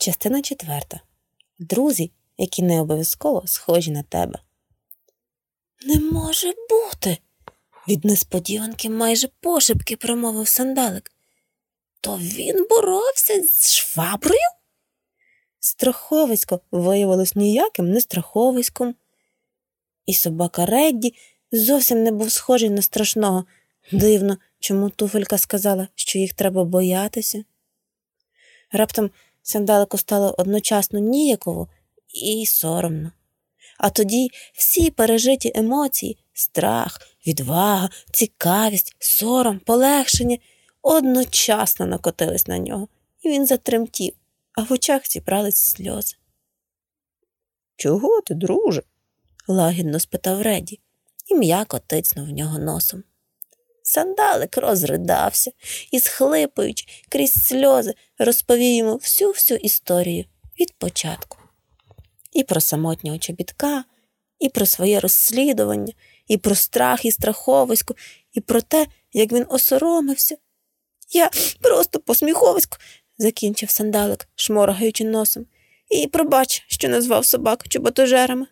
[0.00, 1.00] Частина четверта.
[1.58, 4.38] Друзі, які не обов'язково схожі на тебе.
[5.86, 7.18] Не може бути.
[7.88, 11.12] Від несподіванки майже пошепки промовив сандалик.
[12.00, 14.48] То він боровся з шваброю?
[15.60, 18.94] Страховисько виявилось ніяким не страховиськом.
[20.06, 21.14] І собака Редді
[21.52, 23.44] зовсім не був схожий на страшного.
[23.92, 27.44] Дивно, чому туфелька сказала, що їх треба боятися.
[28.72, 29.10] Раптом
[29.48, 31.68] сандалику стало одночасно ніяково
[32.08, 33.12] і соромно.
[33.78, 40.38] А тоді всі пережиті емоції страх, відвага, цікавість, сором, полегшення
[40.82, 42.88] одночасно накотились на нього,
[43.22, 44.14] і він затремтів,
[44.52, 46.16] а в очах зібрались сльози.
[47.76, 48.82] Чого ти, друже?
[49.48, 50.80] лагідно спитав Реді
[51.26, 53.04] і м'яко тицнув в нього носом.
[53.88, 55.50] Сандалик розридався
[55.90, 60.24] і, схлипуючи крізь сльози, розповів йому всю всю історію
[60.60, 61.38] від початку.
[62.32, 63.84] І про самотнього чобітка,
[64.38, 65.92] і про своє розслідування,
[66.26, 67.94] і про страх і страховисько,
[68.32, 70.36] і про те, як він осоромився.
[71.12, 72.78] Я просто посміховисько,
[73.18, 75.46] закінчив сандалик, шморгаючи носом,
[75.90, 78.46] і пробач, що назвав собак чоботожерами.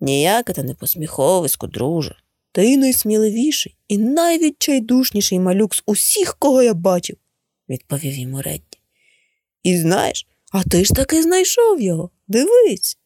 [0.00, 2.16] Ніяке та не посміховисько, друже.
[2.52, 7.16] Ти найсміливіший і найвідчайдушніший малюк з усіх, кого я бачив,
[7.68, 8.78] відповів йому Редді.
[9.62, 12.10] І знаєш, а ти ж таки знайшов його.
[12.28, 12.98] Дивись.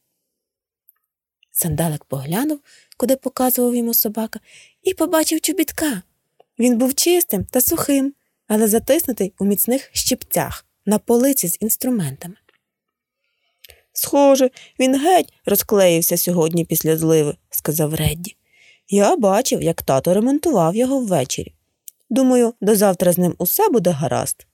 [1.51, 2.61] Сандалик поглянув,
[2.97, 4.41] куди показував йому собака,
[4.83, 6.03] і побачив чобітка.
[6.59, 8.15] Він був чистим та сухим,
[8.49, 12.37] але затиснутий у міцних щипцях на полиці з інструментами.
[13.93, 18.37] Схоже, він геть розклеївся сьогодні після зливи, сказав Редді.
[18.91, 21.55] Я бачив, як тато ремонтував його ввечері.
[22.11, 24.47] Думаю, до завтра з ним усе буде гаразд.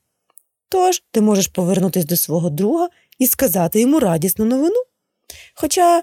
[0.68, 4.82] Тож ти можеш повернутись до свого друга і сказати йому радісну новину.
[5.54, 6.02] Хоча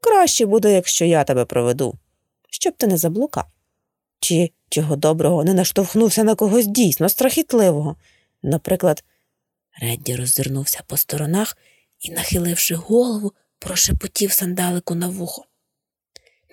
[0.00, 1.94] краще буде, якщо я тебе проведу,
[2.50, 3.44] щоб ти не заблукав.
[4.20, 7.96] Чи чого доброго не наштовхнувся на когось дійсно страхітливого.
[8.42, 9.04] Наприклад,
[9.80, 11.58] Редді роззирнувся по сторонах
[12.00, 15.44] і, нахиливши голову, прошепотів сандалику на вухо.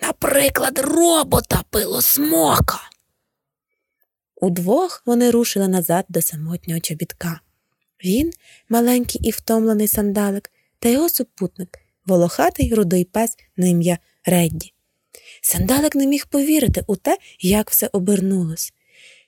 [0.02, 2.80] Наприклад, робота пилосмока.
[4.36, 7.40] Удвох вони рушили назад до самотнього чобітка.
[8.04, 8.32] Він,
[8.68, 14.72] маленький і втомлений сандалик, та його супутник, волохатий рудий пес на ім'я Редді.
[15.42, 18.72] Сандалик не міг повірити у те, як все обернулось.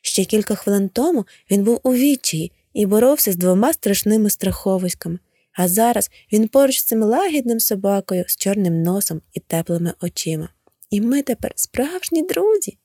[0.02, 5.18] Ще кілька хвилин тому він був у відчаї і боровся з двома страшними страховиськами,
[5.52, 10.48] а зараз він поруч з цим лагідним собакою з чорним носом і теплими очима.
[10.94, 12.78] І ми тепер справжні друзі.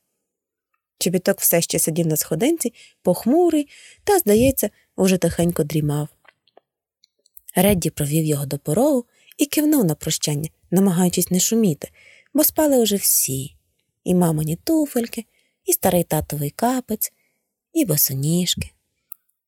[1.00, 3.70] Чобіток все ще сидів на сходинці, похмурий,
[4.04, 6.08] та, здається, уже тихенько дрімав.
[7.56, 9.06] Редді провів його до порогу
[9.38, 11.90] і кивнув на прощання, намагаючись не шуміти,
[12.34, 13.56] бо спали уже всі
[14.04, 15.26] і мамині туфельки,
[15.66, 17.14] і старий татовий капець,
[17.74, 18.70] і босоніжки.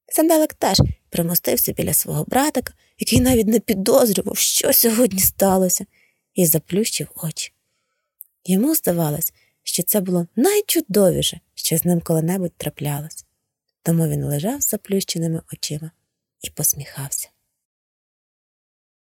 [0.08, 5.86] Сандалик теж примостився біля свого братика, який навіть не підозрював, що сьогодні сталося,
[6.34, 7.54] і заплющив очі.
[8.46, 13.25] Йому здавалось, що це було найчудовіше, що з ним коли-небудь траплялось.
[13.84, 15.91] Тому він лежав заплющеними очима
[16.41, 17.30] і посміхався.